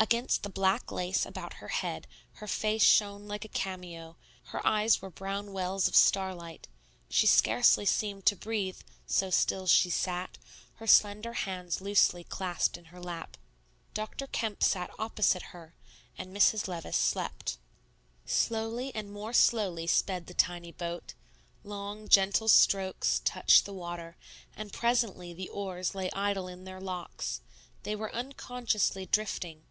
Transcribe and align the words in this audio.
Against 0.00 0.42
the 0.42 0.50
black 0.50 0.90
lace 0.92 1.24
about 1.26 1.54
her 1.64 1.68
head 1.68 2.06
her 2.34 2.46
face 2.46 2.82
shone 2.82 3.26
like 3.28 3.44
a 3.44 3.48
cameo, 3.52 4.16
her 4.44 4.66
eyes 4.66 5.00
were 5.00 5.10
brown 5.10 5.52
wells 5.52 5.88
of 5.88 5.94
starlight; 5.96 6.68
she 7.08 7.26
scarcely 7.26 7.84
seemed 7.86 8.26
to 8.26 8.36
breathe, 8.36 8.78
so 9.06 9.30
still 9.30 9.66
she 9.66 9.90
sat, 9.90 10.38
her 10.74 10.86
slender 10.86 11.32
hands 11.34 11.80
loosely 11.80 12.24
clasped 12.24 12.76
in 12.78 12.86
her 12.86 13.00
lap. 13.00 13.36
Dr. 13.92 14.26
Kemp 14.26 14.62
sat 14.62 14.90
opposite 14.98 15.52
her 15.54 15.74
and 16.18 16.34
Mrs. 16.34 16.66
Levice 16.66 16.96
slept. 16.98 17.58
Slowly 18.26 18.94
and 18.94 19.12
more 19.12 19.32
slowly 19.34 19.86
sped 19.86 20.26
the 20.26 20.34
tiny 20.34 20.72
boat; 20.72 21.14
long 21.62 22.08
gentle 22.08 22.48
strokes 22.48 23.20
touched 23.24 23.64
the 23.64 23.74
water; 23.74 24.16
and 24.56 24.72
presently 24.72 25.32
the 25.34 25.48
oars 25.50 25.94
lay 25.94 26.10
idle 26.12 26.48
in 26.48 26.64
their 26.64 26.80
locks, 26.80 27.40
they 27.84 27.94
were 27.94 28.14
unconsciously 28.14 29.06
drifting. 29.06 29.62